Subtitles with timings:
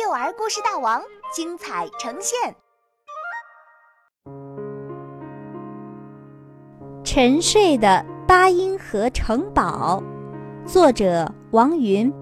[0.00, 1.02] 幼儿故事大王
[1.34, 2.54] 精彩呈现。
[7.02, 10.00] 沉睡的八音盒城堡，
[10.64, 12.12] 作者王云，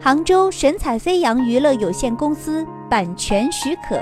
[0.00, 3.96] 杭州神采飞扬娱乐有限公司版权许可。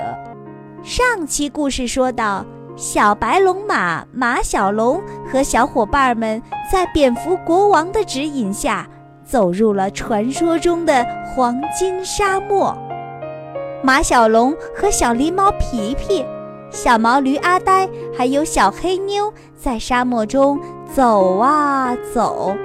[0.81, 2.43] 上期故事说到，
[2.75, 4.99] 小白龙马马小龙
[5.31, 8.89] 和小伙伴们在蝙蝠国王的指引下。
[9.29, 12.75] 走入了传说中的黄金沙漠。
[13.83, 16.25] 马小龙和小狸猫皮皮、
[16.71, 17.87] 小毛驴阿呆，
[18.17, 20.59] 还有小黑妞，在沙漠中
[20.93, 22.55] 走啊走，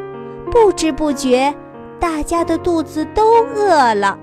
[0.51, 1.55] 不知不觉，
[2.01, 4.19] 大家的肚子都饿了。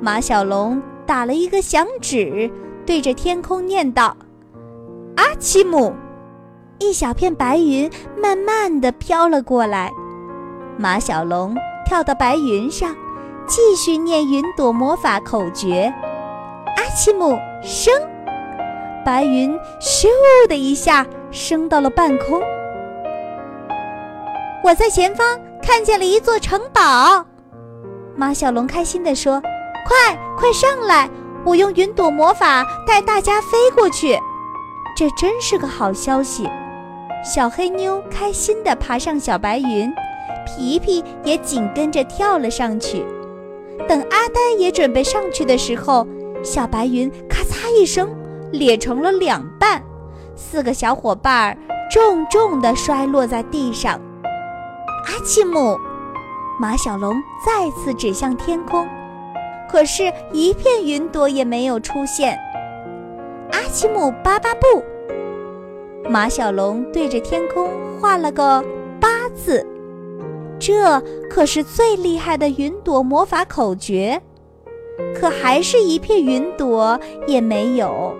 [0.00, 2.50] 马小龙打了一个响指，
[2.84, 4.16] 对着天空念道
[5.16, 5.94] ：“阿奇姆！”
[6.80, 7.88] 一小片白云
[8.20, 9.90] 慢慢地飘了过来。
[10.76, 12.94] 马小龙跳到白云上，
[13.46, 15.92] 继续念云朵魔法口诀
[16.76, 17.94] ：“阿奇姆升！”
[19.04, 20.08] 白云咻
[20.48, 22.40] 的一下升到了半空。
[24.64, 27.24] 我在前方看见了一座城堡，
[28.16, 29.40] 马小龙开心地说
[29.86, 31.08] ：“快快上来，
[31.44, 34.18] 我用云朵魔法带大家飞过去。”
[34.96, 36.48] 这真是个好消息。
[37.24, 39.92] 小黑妞开心地爬上小白云。
[40.44, 43.04] 皮皮也紧跟着跳了上去。
[43.88, 46.06] 等阿呆也准备上去的时候，
[46.42, 48.08] 小白云咔嚓一声
[48.52, 49.82] 裂成了两半，
[50.36, 51.58] 四个小伙伴
[51.90, 54.00] 重重地摔落在地上。
[55.06, 55.76] 阿奇姆，
[56.60, 58.86] 马小龙再次指向天空，
[59.68, 62.38] 可是，一片云朵也没有出现。
[63.50, 64.82] 阿奇姆巴巴布，
[66.08, 67.68] 马小龙对着天空
[68.00, 68.64] 画了个
[69.00, 69.66] 八字。
[70.58, 74.20] 这可是最厉害的云朵魔法口诀，
[75.14, 78.14] 可还是一片云朵也没有。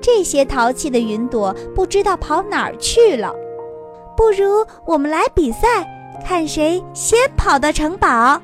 [0.00, 3.34] 这些淘气的云朵不知道跑哪儿去了。
[4.16, 5.84] 不如我们来比赛，
[6.24, 8.40] 看谁先跑到城堡。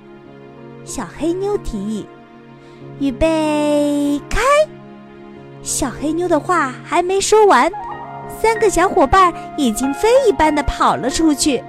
[0.84, 2.06] 小黑妞提议
[2.98, 4.40] ：“预备，开！”
[5.62, 7.70] 小黑妞的话还没说完，
[8.40, 11.62] 三个小伙伴已经飞一般的跑了出去。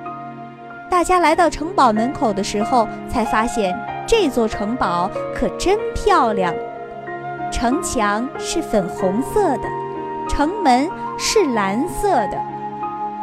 [0.93, 6.53] 大家来到城堡门口的时候，才发现这座城堡可真漂亮。
[7.51, 9.63] 城墙是粉红色的，
[10.29, 10.87] 城门
[11.17, 12.39] 是蓝色的，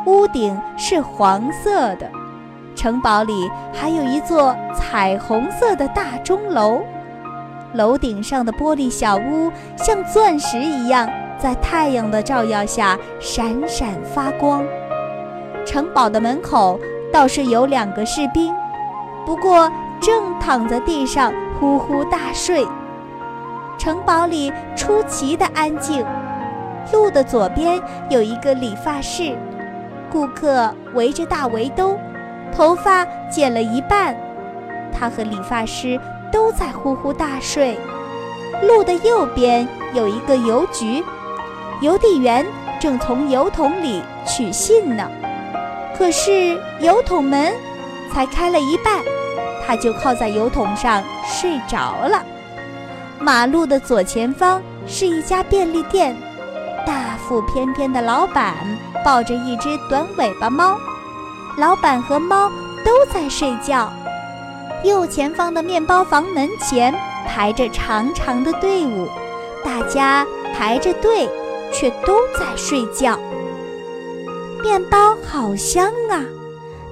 [0.04, 2.10] 屋顶是黄色的。
[2.75, 6.82] 城堡里还有一座彩虹色的大钟楼，
[7.75, 11.08] 楼顶上的玻璃小屋像钻石一样，
[11.38, 14.64] 在太阳的照耀下闪闪发光。
[15.64, 16.76] 城堡的门口。
[17.12, 18.54] 倒是有两个士兵，
[19.26, 22.66] 不过正躺在地上呼呼大睡。
[23.78, 26.04] 城堡里出奇的安静。
[26.93, 29.37] 路的左边有一个理发室，
[30.10, 31.97] 顾客围着大围兜，
[32.53, 34.16] 头发剪了一半。
[34.93, 36.00] 他和理发师
[36.32, 37.78] 都在呼呼大睡。
[38.62, 41.04] 路的右边有一个邮局，
[41.81, 42.44] 邮递员
[42.81, 45.09] 正从邮筒里取信呢。
[46.00, 47.53] 可是油桶门
[48.11, 49.05] 才开了一半，
[49.66, 52.25] 他就靠在油桶上睡着了。
[53.19, 56.16] 马路的左前方是一家便利店，
[56.87, 58.55] 大腹翩翩的老板
[59.05, 60.78] 抱着一只短尾巴猫，
[61.59, 62.49] 老板和猫
[62.82, 63.93] 都在睡觉。
[64.82, 66.94] 右前方的面包房门前
[67.28, 69.06] 排着长长的队伍，
[69.62, 71.28] 大家排着队，
[71.71, 73.19] 却都在睡觉。
[74.62, 76.25] 面包好香啊！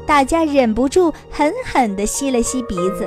[0.06, 3.06] 大家忍不住狠狠地吸了吸鼻子。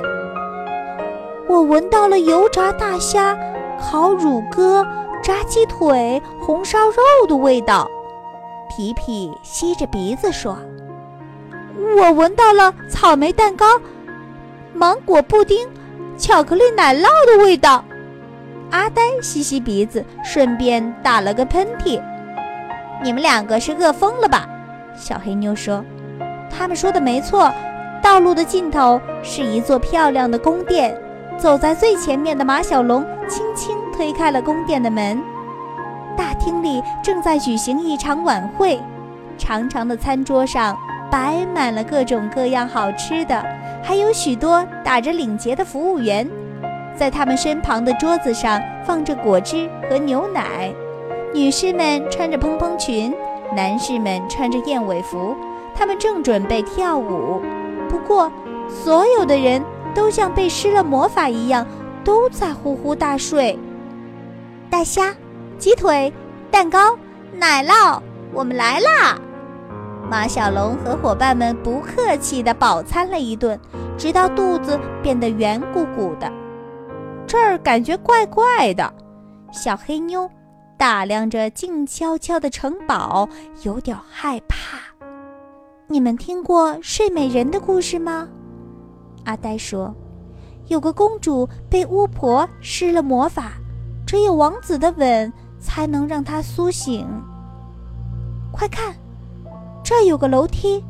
[1.48, 3.36] 我闻到了油炸大虾、
[3.80, 4.86] 烤乳鸽、
[5.22, 7.90] 炸鸡腿、红烧肉的味道。
[8.70, 10.56] 皮皮吸着鼻子说
[11.98, 13.66] ：“我闻到了草莓蛋糕、
[14.72, 15.68] 芒果布丁、
[16.16, 17.84] 巧克力奶酪的味道。”
[18.70, 22.00] 阿呆吸吸鼻子，顺便打了个喷嚏。
[23.02, 24.48] 你们两个是饿疯了吧？
[24.94, 25.84] 小黑妞说
[26.50, 27.50] ：“他们说的没错，
[28.02, 30.96] 道路的尽头是一座漂亮的宫殿。
[31.38, 35.20] 走在最前面的马小龙轻轻推开了宫殿的门。
[36.16, 38.78] 大厅里正在举行一场晚会，
[39.38, 40.76] 长长的餐桌上
[41.10, 43.42] 摆满了各种各样好吃的，
[43.82, 46.28] 还有许多打着领结的服务员。
[46.94, 50.70] 在他们身旁的桌子上放着果汁和牛奶，
[51.34, 53.12] 女士们穿着蓬蓬裙。”
[53.54, 55.34] 男士们穿着燕尾服，
[55.74, 57.40] 他们正准备跳舞。
[57.88, 58.30] 不过，
[58.68, 59.62] 所有的人
[59.94, 61.66] 都像被施了魔法一样，
[62.02, 63.58] 都在呼呼大睡。
[64.70, 65.14] 大虾、
[65.58, 66.12] 鸡腿、
[66.50, 66.96] 蛋糕、
[67.34, 68.00] 奶酪，
[68.32, 69.18] 我们来啦！
[70.10, 73.58] 马小龙和伙伴们不客气地饱餐了一顿，
[73.96, 76.30] 直到肚子变得圆鼓鼓的。
[77.26, 78.92] 这儿感觉怪怪的，
[79.52, 80.28] 小黑妞
[80.82, 83.28] 打量着静悄悄的城堡，
[83.62, 84.80] 有点害怕。
[85.86, 88.26] 你们听过睡美人的故事吗？
[89.22, 89.94] 阿呆说，
[90.66, 93.52] 有个公主被巫婆施了魔法，
[94.04, 97.06] 只有王子的吻才能让她苏醒。
[98.50, 98.92] 快看！
[99.84, 100.82] 这有个楼梯。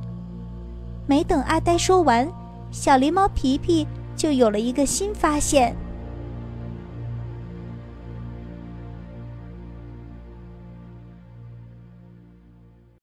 [1.06, 2.26] 没等阿呆说完，
[2.70, 3.86] 小狸猫皮皮
[4.16, 5.76] 就有了一个新发现。